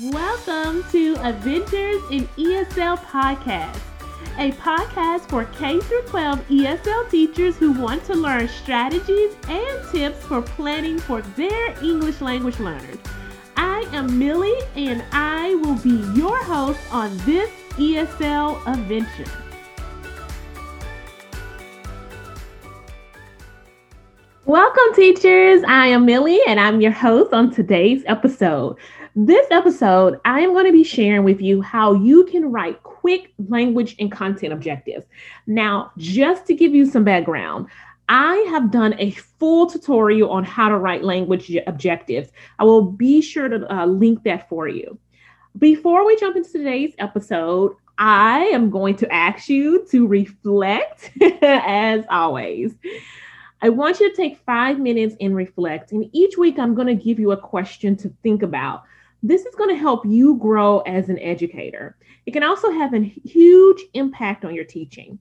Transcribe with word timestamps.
Welcome 0.00 0.90
to 0.92 1.16
Adventures 1.16 2.00
in 2.10 2.26
ESL 2.38 2.96
Podcast, 2.96 3.78
a 4.38 4.50
podcast 4.52 5.28
for 5.28 5.44
K 5.44 5.80
12 5.80 6.48
ESL 6.48 7.10
teachers 7.10 7.56
who 7.56 7.72
want 7.72 8.02
to 8.06 8.14
learn 8.14 8.48
strategies 8.48 9.36
and 9.50 9.90
tips 9.90 10.24
for 10.24 10.40
planning 10.40 10.98
for 10.98 11.20
their 11.20 11.84
English 11.84 12.22
language 12.22 12.58
learners. 12.58 12.96
I 13.58 13.86
am 13.92 14.18
Millie 14.18 14.62
and 14.76 15.04
I 15.12 15.56
will 15.56 15.76
be 15.76 16.02
your 16.18 16.42
host 16.42 16.80
on 16.90 17.14
this 17.26 17.50
ESL 17.72 18.66
adventure. 18.66 19.30
Welcome, 24.46 24.94
teachers. 24.94 25.62
I 25.68 25.88
am 25.88 26.06
Millie 26.06 26.40
and 26.48 26.58
I'm 26.58 26.80
your 26.80 26.92
host 26.92 27.34
on 27.34 27.50
today's 27.50 28.02
episode. 28.06 28.78
This 29.14 29.46
episode, 29.50 30.18
I 30.24 30.40
am 30.40 30.54
going 30.54 30.64
to 30.64 30.72
be 30.72 30.84
sharing 30.84 31.22
with 31.22 31.38
you 31.38 31.60
how 31.60 31.92
you 31.92 32.24
can 32.24 32.50
write 32.50 32.82
quick 32.82 33.34
language 33.48 33.94
and 33.98 34.10
content 34.10 34.54
objectives. 34.54 35.04
Now, 35.46 35.92
just 35.98 36.46
to 36.46 36.54
give 36.54 36.74
you 36.74 36.86
some 36.86 37.04
background, 37.04 37.66
I 38.08 38.36
have 38.48 38.70
done 38.70 38.94
a 38.98 39.10
full 39.10 39.66
tutorial 39.66 40.30
on 40.30 40.44
how 40.44 40.70
to 40.70 40.78
write 40.78 41.04
language 41.04 41.54
objectives. 41.66 42.30
I 42.58 42.64
will 42.64 42.84
be 42.84 43.20
sure 43.20 43.50
to 43.50 43.70
uh, 43.70 43.84
link 43.84 44.22
that 44.22 44.48
for 44.48 44.66
you. 44.66 44.98
Before 45.58 46.06
we 46.06 46.16
jump 46.16 46.36
into 46.36 46.50
today's 46.50 46.94
episode, 46.98 47.74
I 47.98 48.44
am 48.44 48.70
going 48.70 48.96
to 48.96 49.12
ask 49.12 49.46
you 49.50 49.86
to 49.90 50.06
reflect 50.06 51.10
as 51.42 52.06
always. 52.08 52.74
I 53.60 53.68
want 53.68 54.00
you 54.00 54.08
to 54.08 54.16
take 54.16 54.38
five 54.46 54.78
minutes 54.78 55.14
and 55.20 55.36
reflect. 55.36 55.92
And 55.92 56.08
each 56.12 56.38
week, 56.38 56.58
I'm 56.58 56.74
going 56.74 56.86
to 56.86 56.94
give 56.94 57.18
you 57.18 57.32
a 57.32 57.36
question 57.36 57.94
to 57.98 58.08
think 58.22 58.42
about. 58.42 58.84
This 59.22 59.46
is 59.46 59.54
going 59.54 59.70
to 59.70 59.80
help 59.80 60.04
you 60.04 60.36
grow 60.36 60.80
as 60.80 61.08
an 61.08 61.18
educator. 61.20 61.96
It 62.26 62.32
can 62.32 62.42
also 62.42 62.72
have 62.72 62.92
a 62.92 63.04
huge 63.24 63.80
impact 63.94 64.44
on 64.44 64.54
your 64.54 64.64
teaching. 64.64 65.18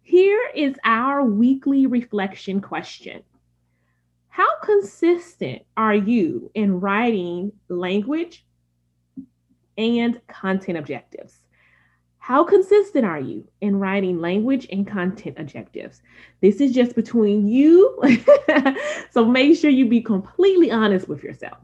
Here 0.00 0.50
is 0.54 0.76
our 0.84 1.22
weekly 1.22 1.86
reflection 1.86 2.60
question 2.60 3.22
How 4.28 4.48
consistent 4.62 5.62
are 5.76 5.94
you 5.94 6.50
in 6.54 6.80
writing 6.80 7.52
language 7.68 8.46
and 9.76 10.20
content 10.28 10.78
objectives? 10.78 11.40
How 12.18 12.42
consistent 12.42 13.04
are 13.04 13.20
you 13.20 13.46
in 13.60 13.78
writing 13.78 14.18
language 14.18 14.66
and 14.72 14.86
content 14.86 15.38
objectives? 15.38 16.02
This 16.40 16.60
is 16.60 16.72
just 16.72 16.96
between 16.96 17.46
you. 17.46 18.00
so 19.10 19.24
make 19.24 19.58
sure 19.58 19.70
you 19.70 19.88
be 19.88 20.00
completely 20.00 20.70
honest 20.70 21.06
with 21.06 21.22
yourself. 21.22 21.58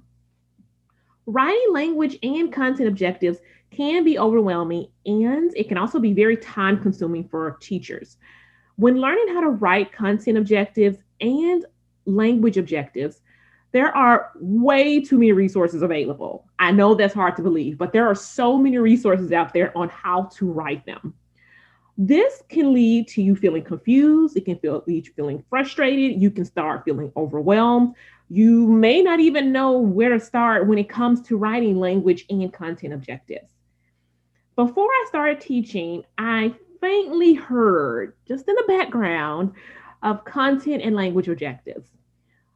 Writing 1.32 1.72
language 1.72 2.18
and 2.22 2.52
content 2.52 2.88
objectives 2.88 3.38
can 3.70 4.04
be 4.04 4.18
overwhelming 4.18 4.88
and 5.06 5.50
it 5.56 5.66
can 5.66 5.78
also 5.78 5.98
be 5.98 6.12
very 6.12 6.36
time 6.36 6.78
consuming 6.78 7.26
for 7.26 7.56
teachers. 7.62 8.18
When 8.76 9.00
learning 9.00 9.34
how 9.34 9.40
to 9.40 9.48
write 9.48 9.92
content 9.92 10.36
objectives 10.36 10.98
and 11.22 11.64
language 12.04 12.58
objectives, 12.58 13.22
there 13.72 13.96
are 13.96 14.32
way 14.34 15.00
too 15.00 15.16
many 15.16 15.32
resources 15.32 15.80
available. 15.80 16.44
I 16.58 16.70
know 16.70 16.94
that's 16.94 17.14
hard 17.14 17.36
to 17.36 17.42
believe, 17.42 17.78
but 17.78 17.94
there 17.94 18.06
are 18.06 18.14
so 18.14 18.58
many 18.58 18.76
resources 18.76 19.32
out 19.32 19.54
there 19.54 19.76
on 19.76 19.88
how 19.88 20.24
to 20.34 20.52
write 20.52 20.84
them. 20.84 21.14
This 21.96 22.42
can 22.50 22.74
lead 22.74 23.08
to 23.08 23.22
you 23.22 23.36
feeling 23.36 23.64
confused. 23.64 24.36
It 24.36 24.44
can 24.44 24.58
feel 24.58 24.82
lead 24.86 25.06
you 25.06 25.12
feeling 25.14 25.44
frustrated. 25.48 26.20
You 26.20 26.30
can 26.30 26.44
start 26.44 26.84
feeling 26.84 27.10
overwhelmed. 27.16 27.94
You 28.34 28.66
may 28.66 29.02
not 29.02 29.20
even 29.20 29.52
know 29.52 29.78
where 29.78 30.08
to 30.08 30.18
start 30.18 30.66
when 30.66 30.78
it 30.78 30.88
comes 30.88 31.20
to 31.20 31.36
writing 31.36 31.78
language 31.78 32.24
and 32.30 32.50
content 32.50 32.94
objectives. 32.94 33.52
Before 34.56 34.88
I 34.88 35.04
started 35.06 35.38
teaching, 35.38 36.02
I 36.16 36.54
faintly 36.80 37.34
heard, 37.34 38.14
just 38.26 38.48
in 38.48 38.54
the 38.54 38.64
background, 38.66 39.52
of 40.02 40.24
content 40.24 40.82
and 40.82 40.96
language 40.96 41.28
objectives. 41.28 41.90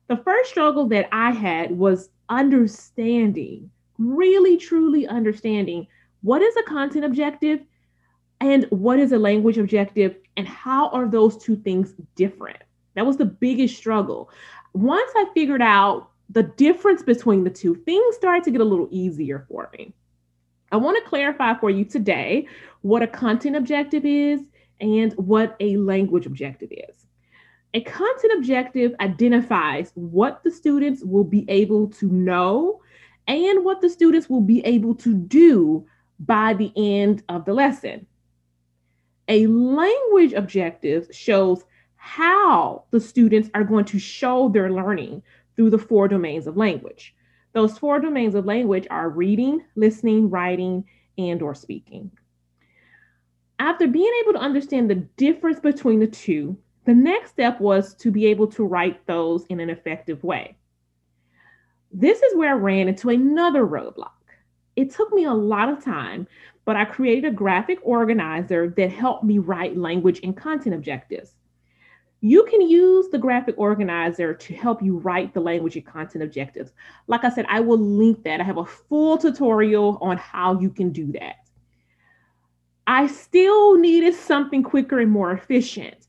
The 0.09 0.17
first 0.17 0.49
struggle 0.49 0.89
that 0.89 1.11
I 1.13 1.31
had 1.33 1.73
was 1.73 2.09
understanding, 2.31 3.71
really 3.99 4.57
truly 4.57 5.07
understanding 5.07 5.89
what 6.23 6.41
is 6.41 6.57
a 6.57 6.63
content 6.63 7.05
objective 7.05 7.61
and 8.41 8.65
what 8.71 8.99
is 8.99 9.13
a 9.13 9.19
language 9.19 9.59
objective 9.59 10.17
and 10.39 10.49
how 10.49 10.89
are 10.89 11.07
those 11.07 11.37
two 11.37 11.57
things 11.57 11.93
different. 12.15 12.63
That 12.95 13.05
was 13.05 13.19
the 13.19 13.27
biggest 13.27 13.77
struggle 13.77 14.31
once 14.77 15.11
I 15.17 15.27
figured 15.35 15.63
out 15.63 16.11
the 16.31 16.43
difference 16.43 17.03
between 17.03 17.45
the 17.45 17.51
two, 17.51 17.75
things 17.75 18.17
started 18.17 18.45
to 18.45 18.51
get 18.51 18.61
a 18.61 18.65
little 18.65 18.89
easier 18.91 19.47
for 19.49 19.71
me. 19.77 19.95
I 20.73 20.77
want 20.77 21.03
to 21.03 21.09
clarify 21.09 21.55
for 21.55 21.71
you 21.71 21.85
today 21.85 22.49
what 22.83 23.03
a 23.03 23.07
content 23.07 23.57
objective 23.57 24.05
is 24.05 24.41
and 24.81 25.13
what 25.15 25.57
a 25.61 25.77
language 25.77 26.27
objective 26.27 26.71
is. 26.73 27.07
A 27.75 27.81
content 27.83 28.33
objective 28.37 28.95
identifies 29.01 29.93
what 29.95 30.43
the 30.43 30.51
students 30.51 31.03
will 31.05 31.25
be 31.25 31.45
able 31.49 31.89
to 31.89 32.07
know 32.07 32.81
and 33.29 33.65
what 33.65 33.81
the 33.81 33.91
students 33.91 34.29
will 34.29 34.41
be 34.41 34.61
able 34.67 34.95
to 34.97 35.15
do 35.15 35.87
by 36.19 36.55
the 36.55 36.73
end 36.77 37.23
of 37.29 37.45
the 37.45 37.53
lesson. 37.53 38.07
A 39.29 39.47
language 39.47 40.33
objective 40.33 41.09
shows 41.13 41.65
how 42.07 42.85
the 42.93 43.01
students 43.01 43.51
are 43.53 43.65
going 43.65 43.85
to 43.85 43.99
show 43.99 44.49
their 44.49 44.71
learning 44.71 45.21
through 45.57 45.71
the 45.71 45.79
four 45.79 46.07
domains 46.07 46.47
of 46.47 46.57
language. 46.57 47.17
Those 47.53 47.77
four 47.77 47.99
domains 47.99 48.37
of 48.37 48.47
language 48.47 48.87
are 48.91 49.11
reading, 49.11 49.65
listening, 49.75 50.31
writing, 50.31 50.85
and 51.19 51.43
or 51.43 51.53
speaking. 51.53 52.13
After 53.59 53.89
being 53.89 54.13
able 54.23 54.35
to 54.35 54.39
understand 54.39 54.89
the 54.89 55.05
difference 55.17 55.59
between 55.59 55.99
the 55.99 56.07
two, 56.07 56.57
the 56.85 56.95
next 56.95 57.31
step 57.31 57.61
was 57.61 57.93
to 57.97 58.13
be 58.13 58.27
able 58.27 58.47
to 58.53 58.65
write 58.65 59.05
those 59.09 59.45
in 59.47 59.59
an 59.59 59.69
effective 59.69 60.23
way. 60.23 60.57
This 61.91 62.23
is 62.23 62.37
where 62.37 62.51
I 62.51 62.59
ran 62.59 62.87
into 62.87 63.09
another 63.09 63.67
roadblock. 63.67 64.13
It 64.77 64.95
took 64.95 65.13
me 65.13 65.25
a 65.25 65.35
lot 65.35 65.69
of 65.69 65.83
time, 65.83 66.29
but 66.65 66.77
I 66.77 66.85
created 66.85 67.25
a 67.25 67.35
graphic 67.35 67.81
organizer 67.83 68.73
that 68.77 68.93
helped 68.93 69.25
me 69.25 69.39
write 69.39 69.77
language 69.77 70.21
and 70.23 70.37
content 70.37 70.77
objectives. 70.77 71.35
You 72.27 72.43
can 72.51 72.61
use 72.61 73.09
the 73.09 73.19
graphic 73.19 73.55
organizer 73.57 74.35
to 74.35 74.55
help 74.55 74.83
you 74.83 74.99
write 74.99 75.33
the 75.33 75.39
language 75.39 75.77
and 75.77 75.87
content 75.87 76.25
objectives. 76.25 76.73
Like 77.07 77.23
I 77.23 77.31
said, 77.31 77.47
I 77.49 77.61
will 77.61 77.79
link 77.79 78.25
that. 78.25 78.41
I 78.41 78.43
have 78.43 78.57
a 78.57 78.67
full 78.67 79.17
tutorial 79.17 79.97
on 80.01 80.17
how 80.17 80.59
you 80.59 80.71
can 80.71 80.91
do 80.91 81.13
that. 81.13 81.37
I 82.89 83.07
still 83.07 83.79
needed 83.79 84.13
something 84.13 84.65
quicker 84.65 84.99
and 84.99 85.09
more 85.09 85.31
efficient. 85.31 86.09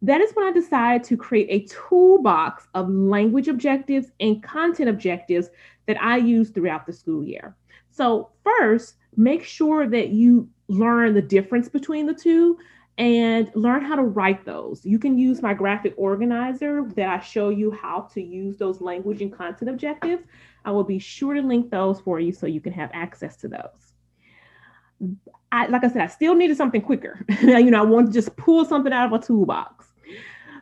That 0.00 0.20
is 0.20 0.30
when 0.34 0.46
I 0.46 0.52
decided 0.52 1.02
to 1.08 1.16
create 1.16 1.48
a 1.50 1.66
toolbox 1.66 2.68
of 2.74 2.88
language 2.88 3.48
objectives 3.48 4.12
and 4.20 4.40
content 4.44 4.88
objectives 4.88 5.50
that 5.86 6.00
I 6.00 6.18
use 6.18 6.50
throughout 6.50 6.86
the 6.86 6.92
school 6.92 7.24
year. 7.24 7.56
So, 7.90 8.30
first, 8.44 8.94
make 9.16 9.42
sure 9.42 9.88
that 9.88 10.10
you 10.10 10.48
learn 10.68 11.14
the 11.14 11.22
difference 11.22 11.68
between 11.68 12.06
the 12.06 12.14
two 12.14 12.58
and 12.98 13.50
learn 13.54 13.84
how 13.84 13.94
to 13.94 14.02
write 14.02 14.44
those. 14.44 14.84
You 14.84 14.98
can 14.98 15.18
use 15.18 15.42
my 15.42 15.52
graphic 15.52 15.94
organizer 15.96 16.82
that 16.96 17.08
I 17.08 17.20
show 17.20 17.50
you 17.50 17.70
how 17.70 18.02
to 18.14 18.22
use 18.22 18.56
those 18.56 18.80
language 18.80 19.20
and 19.20 19.32
content 19.32 19.70
objectives. 19.70 20.24
I 20.64 20.70
will 20.70 20.84
be 20.84 20.98
sure 20.98 21.34
to 21.34 21.42
link 21.42 21.70
those 21.70 22.00
for 22.00 22.20
you 22.20 22.32
so 22.32 22.46
you 22.46 22.60
can 22.60 22.72
have 22.72 22.90
access 22.94 23.36
to 23.38 23.48
those. 23.48 25.16
I, 25.52 25.66
like 25.66 25.84
I 25.84 25.88
said, 25.88 26.00
I 26.00 26.06
still 26.06 26.34
needed 26.34 26.56
something 26.56 26.80
quicker. 26.80 27.24
you 27.42 27.70
know, 27.70 27.80
I 27.80 27.84
want 27.84 28.06
to 28.06 28.12
just 28.12 28.34
pull 28.36 28.64
something 28.64 28.92
out 28.92 29.12
of 29.12 29.22
a 29.22 29.24
toolbox. 29.24 29.86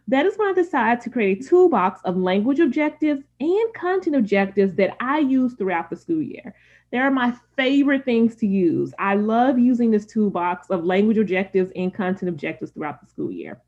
That 0.09 0.27
is 0.27 0.37
when 0.37 0.49
I 0.49 0.53
decided 0.53 1.03
to 1.03 1.11
create 1.11 1.45
a 1.45 1.49
toolbox 1.49 2.01
of 2.05 2.17
language 2.17 2.61
objectives 2.61 3.23
and 3.41 3.75
content 3.75 4.17
objectives 4.17 4.75
that 4.75 4.97
I 5.01 5.21
use 5.21 5.55
throughout 5.55 5.89
the 5.89 5.97
school 5.97 6.21
year. 6.21 6.55
They're 6.91 7.11
my 7.11 7.35
favorite 7.57 8.05
things 8.05 8.37
to 8.37 8.47
use. 8.47 8.93
I 8.99 9.15
love 9.15 9.59
using 9.59 9.91
this 9.91 10.05
toolbox 10.05 10.69
of 10.71 10.85
language 10.85 11.19
objectives 11.19 11.71
and 11.75 11.93
content 11.93 12.29
objectives 12.29 12.71
throughout 12.73 13.01
the 13.01 13.09
school 13.09 13.33
year. 13.33 13.61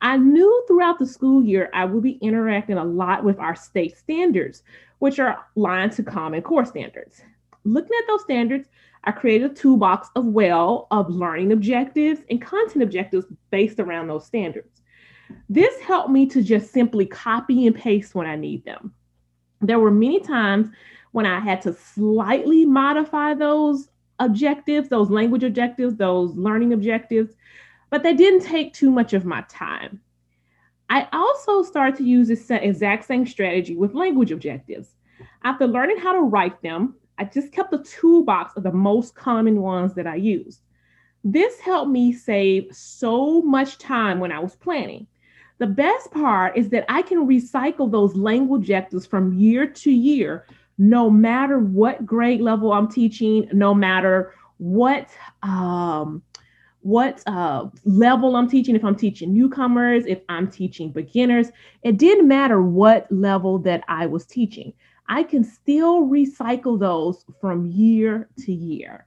I 0.00 0.18
knew 0.18 0.64
throughout 0.68 0.98
the 0.98 1.06
school 1.06 1.42
year 1.42 1.70
I 1.72 1.84
would 1.86 2.02
be 2.02 2.18
interacting 2.20 2.76
a 2.76 2.84
lot 2.84 3.24
with 3.24 3.38
our 3.40 3.56
state 3.56 3.96
standards, 3.96 4.62
which 4.98 5.18
are 5.18 5.46
aligned 5.56 5.92
to 5.92 6.02
Common 6.02 6.42
Core 6.42 6.64
standards. 6.66 7.22
Looking 7.64 7.96
at 7.98 8.06
those 8.06 8.22
standards, 8.22 8.68
I 9.04 9.12
created 9.12 9.50
a 9.50 9.54
toolbox 9.54 10.08
of 10.14 10.26
well 10.26 10.86
of 10.90 11.10
learning 11.10 11.52
objectives 11.52 12.20
and 12.30 12.40
content 12.40 12.84
objectives 12.84 13.26
based 13.50 13.80
around 13.80 14.06
those 14.06 14.26
standards. 14.26 14.77
This 15.48 15.80
helped 15.80 16.10
me 16.10 16.26
to 16.26 16.42
just 16.42 16.72
simply 16.72 17.06
copy 17.06 17.66
and 17.66 17.74
paste 17.76 18.14
when 18.14 18.26
I 18.26 18.36
need 18.36 18.64
them. 18.64 18.92
There 19.60 19.78
were 19.78 19.90
many 19.90 20.20
times 20.20 20.68
when 21.12 21.26
I 21.26 21.40
had 21.40 21.62
to 21.62 21.72
slightly 21.72 22.64
modify 22.64 23.34
those 23.34 23.88
objectives, 24.18 24.88
those 24.88 25.10
language 25.10 25.44
objectives, 25.44 25.96
those 25.96 26.34
learning 26.34 26.72
objectives, 26.72 27.34
but 27.90 28.02
they 28.02 28.14
didn't 28.14 28.42
take 28.42 28.72
too 28.72 28.90
much 28.90 29.14
of 29.14 29.24
my 29.24 29.42
time. 29.48 30.00
I 30.90 31.08
also 31.12 31.62
started 31.62 31.96
to 31.98 32.04
use 32.04 32.28
this 32.28 32.50
exact 32.50 33.04
same 33.04 33.26
strategy 33.26 33.76
with 33.76 33.94
language 33.94 34.32
objectives. 34.32 34.94
After 35.44 35.66
learning 35.66 35.98
how 35.98 36.12
to 36.12 36.20
write 36.20 36.62
them, 36.62 36.94
I 37.18 37.24
just 37.24 37.52
kept 37.52 37.74
a 37.74 37.78
toolbox 37.78 38.56
of 38.56 38.62
the 38.62 38.72
most 38.72 39.14
common 39.14 39.60
ones 39.60 39.94
that 39.94 40.06
I 40.06 40.14
used. 40.14 40.60
This 41.24 41.58
helped 41.60 41.90
me 41.90 42.12
save 42.12 42.68
so 42.74 43.42
much 43.42 43.78
time 43.78 44.20
when 44.20 44.32
I 44.32 44.38
was 44.38 44.56
planning. 44.56 45.06
The 45.58 45.66
best 45.66 46.12
part 46.12 46.56
is 46.56 46.68
that 46.70 46.84
I 46.88 47.02
can 47.02 47.26
recycle 47.26 47.90
those 47.90 48.14
language 48.14 48.62
objectives 48.62 49.06
from 49.06 49.34
year 49.34 49.66
to 49.66 49.90
year, 49.90 50.46
no 50.78 51.10
matter 51.10 51.58
what 51.58 52.06
grade 52.06 52.40
level 52.40 52.72
I'm 52.72 52.88
teaching, 52.88 53.48
no 53.52 53.74
matter 53.74 54.32
what 54.58 55.08
um, 55.42 56.22
what 56.80 57.22
uh, 57.26 57.66
level 57.84 58.36
I'm 58.36 58.48
teaching, 58.48 58.76
if 58.76 58.84
I'm 58.84 58.96
teaching 58.96 59.34
newcomers, 59.34 60.06
if 60.06 60.20
I'm 60.28 60.48
teaching 60.48 60.92
beginners, 60.92 61.48
it 61.82 61.98
didn't 61.98 62.28
matter 62.28 62.62
what 62.62 63.10
level 63.10 63.58
that 63.60 63.82
I 63.88 64.06
was 64.06 64.26
teaching. 64.26 64.72
I 65.08 65.24
can 65.24 65.42
still 65.42 66.06
recycle 66.06 66.78
those 66.78 67.24
from 67.40 67.66
year 67.66 68.28
to 68.44 68.52
year. 68.52 69.06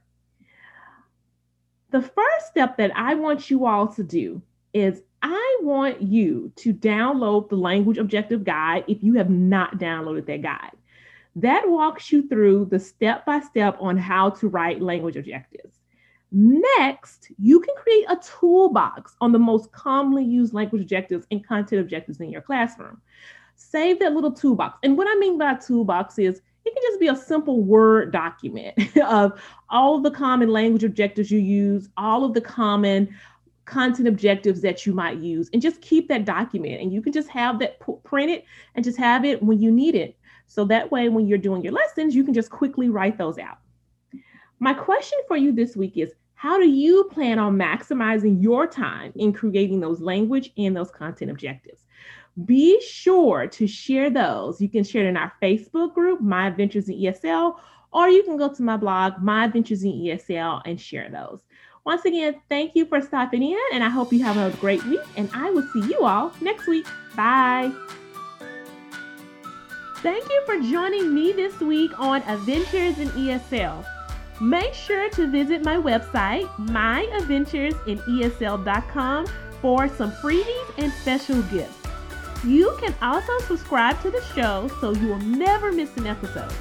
The 1.90 2.02
first 2.02 2.46
step 2.46 2.76
that 2.76 2.94
I 2.96 3.14
want 3.14 3.50
you 3.50 3.66
all 3.66 3.88
to 3.94 4.02
do 4.02 4.42
is 4.74 5.02
I 5.22 5.58
want 5.62 6.02
you 6.02 6.52
to 6.56 6.74
download 6.74 7.48
the 7.48 7.56
language 7.56 7.98
objective 7.98 8.44
guide 8.44 8.84
if 8.88 9.02
you 9.02 9.14
have 9.14 9.30
not 9.30 9.78
downloaded 9.78 10.26
that 10.26 10.42
guide. 10.42 10.72
That 11.36 11.68
walks 11.68 12.12
you 12.12 12.28
through 12.28 12.66
the 12.66 12.78
step 12.78 13.24
by 13.24 13.40
step 13.40 13.76
on 13.80 13.96
how 13.96 14.30
to 14.30 14.48
write 14.48 14.82
language 14.82 15.16
objectives. 15.16 15.78
Next, 16.30 17.30
you 17.38 17.60
can 17.60 17.74
create 17.76 18.06
a 18.08 18.16
toolbox 18.16 19.16
on 19.20 19.32
the 19.32 19.38
most 19.38 19.70
commonly 19.72 20.24
used 20.24 20.54
language 20.54 20.82
objectives 20.82 21.26
and 21.30 21.46
content 21.46 21.80
objectives 21.80 22.20
in 22.20 22.30
your 22.30 22.42
classroom. 22.42 23.00
Save 23.54 24.00
that 24.00 24.14
little 24.14 24.32
toolbox. 24.32 24.78
And 24.82 24.96
what 24.96 25.06
I 25.08 25.14
mean 25.18 25.38
by 25.38 25.54
toolbox 25.54 26.18
is 26.18 26.40
it 26.64 26.74
can 26.74 26.82
just 26.82 27.00
be 27.00 27.08
a 27.08 27.16
simple 27.16 27.62
Word 27.62 28.12
document 28.12 28.74
of 29.04 29.40
all 29.68 29.96
of 29.96 30.02
the 30.02 30.10
common 30.10 30.50
language 30.50 30.84
objectives 30.84 31.30
you 31.30 31.38
use, 31.38 31.88
all 31.96 32.24
of 32.24 32.34
the 32.34 32.40
common 32.40 33.14
content 33.64 34.08
objectives 34.08 34.60
that 34.62 34.86
you 34.86 34.92
might 34.92 35.18
use 35.18 35.48
and 35.52 35.62
just 35.62 35.80
keep 35.80 36.08
that 36.08 36.24
document 36.24 36.80
and 36.80 36.92
you 36.92 37.00
can 37.00 37.12
just 37.12 37.28
have 37.28 37.58
that 37.58 37.78
p- 37.80 37.92
printed 38.02 38.42
and 38.74 38.84
just 38.84 38.98
have 38.98 39.24
it 39.24 39.42
when 39.42 39.60
you 39.60 39.70
need 39.70 39.94
it. 39.94 40.16
So 40.46 40.64
that 40.66 40.90
way 40.90 41.08
when 41.08 41.26
you're 41.26 41.38
doing 41.38 41.62
your 41.62 41.72
lessons 41.72 42.14
you 42.14 42.24
can 42.24 42.34
just 42.34 42.50
quickly 42.50 42.88
write 42.88 43.18
those 43.18 43.38
out. 43.38 43.58
My 44.58 44.74
question 44.74 45.18
for 45.28 45.36
you 45.36 45.52
this 45.52 45.76
week 45.76 45.96
is 45.96 46.12
how 46.34 46.58
do 46.58 46.68
you 46.68 47.04
plan 47.04 47.38
on 47.38 47.56
maximizing 47.56 48.42
your 48.42 48.66
time 48.66 49.12
in 49.14 49.32
creating 49.32 49.80
those 49.80 50.00
language 50.00 50.50
and 50.56 50.76
those 50.76 50.90
content 50.90 51.30
objectives? 51.30 51.84
Be 52.44 52.80
sure 52.80 53.46
to 53.46 53.66
share 53.66 54.10
those. 54.10 54.60
You 54.60 54.68
can 54.68 54.82
share 54.82 55.04
it 55.04 55.08
in 55.08 55.16
our 55.16 55.32
facebook 55.40 55.94
group 55.94 56.20
my 56.20 56.48
adventures 56.48 56.88
in 56.88 56.96
esl 56.96 57.56
or 57.92 58.08
you 58.08 58.22
can 58.22 58.36
go 58.36 58.52
to 58.52 58.62
my 58.62 58.76
blog 58.76 59.20
my 59.20 59.44
adventures 59.44 59.84
in 59.84 59.92
esl 59.92 60.62
and 60.64 60.80
share 60.80 61.10
those 61.10 61.42
once 61.84 62.04
again, 62.04 62.40
thank 62.48 62.76
you 62.76 62.86
for 62.86 63.00
stopping 63.00 63.42
in, 63.42 63.58
and 63.72 63.82
I 63.82 63.88
hope 63.88 64.12
you 64.12 64.22
have 64.22 64.36
a 64.36 64.56
great 64.58 64.84
week. 64.84 65.00
And 65.16 65.28
I 65.34 65.50
will 65.50 65.66
see 65.72 65.80
you 65.80 66.04
all 66.04 66.32
next 66.40 66.68
week. 66.68 66.86
Bye. 67.16 67.72
Thank 69.96 70.28
you 70.28 70.42
for 70.46 70.60
joining 70.60 71.12
me 71.14 71.32
this 71.32 71.58
week 71.60 71.98
on 71.98 72.22
Adventures 72.22 72.98
in 72.98 73.08
ESL. 73.10 73.84
Make 74.40 74.72
sure 74.74 75.10
to 75.10 75.30
visit 75.30 75.62
my 75.64 75.76
website, 75.76 76.48
myadventuresinesl.com, 76.56 79.26
for 79.60 79.88
some 79.88 80.12
freebies 80.12 80.78
and 80.78 80.92
special 80.92 81.42
gifts. 81.42 81.78
You 82.44 82.76
can 82.80 82.94
also 83.00 83.38
subscribe 83.40 84.00
to 84.02 84.10
the 84.10 84.22
show 84.34 84.68
so 84.80 84.92
you 84.92 85.08
will 85.08 85.20
never 85.20 85.70
miss 85.70 85.96
an 85.96 86.08
episode. 86.08 86.52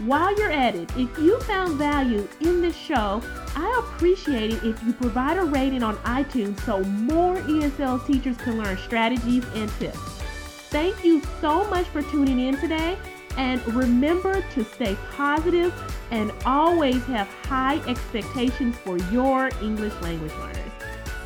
While 0.00 0.36
you're 0.38 0.52
at 0.52 0.74
it, 0.74 0.90
if 0.94 1.18
you 1.18 1.40
found 1.40 1.78
value 1.78 2.28
in 2.40 2.60
this 2.60 2.76
show, 2.76 3.22
I 3.54 3.82
appreciate 3.82 4.52
it 4.52 4.62
if 4.62 4.82
you 4.82 4.92
provide 4.92 5.38
a 5.38 5.44
rating 5.44 5.82
on 5.82 5.96
iTunes 5.98 6.60
so 6.66 6.82
more 6.84 7.36
ESL 7.36 8.06
teachers 8.06 8.36
can 8.36 8.58
learn 8.58 8.76
strategies 8.76 9.44
and 9.54 9.70
tips. 9.78 9.98
Thank 10.68 11.02
you 11.02 11.22
so 11.40 11.64
much 11.70 11.86
for 11.86 12.02
tuning 12.02 12.38
in 12.38 12.58
today. 12.58 12.98
And 13.38 13.66
remember 13.74 14.42
to 14.42 14.64
stay 14.64 14.96
positive 15.12 15.72
and 16.10 16.30
always 16.44 17.02
have 17.06 17.28
high 17.44 17.78
expectations 17.88 18.76
for 18.76 18.98
your 19.10 19.50
English 19.62 19.94
language 20.02 20.32
learners. 20.32 20.72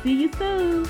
See 0.03 0.21
you 0.21 0.31
soon. 0.33 0.89